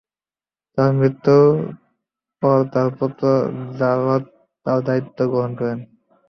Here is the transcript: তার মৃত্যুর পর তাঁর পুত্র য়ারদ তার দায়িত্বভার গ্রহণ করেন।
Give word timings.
তার 0.73 0.91
মৃত্যুর 0.93 1.47
পর 2.41 2.59
তাঁর 2.73 2.89
পুত্র 2.97 3.23
য়ারদ 3.79 4.23
তার 4.65 4.79
দায়িত্বভার 4.87 5.29
গ্রহণ 5.31 5.51
করেন। 5.59 5.79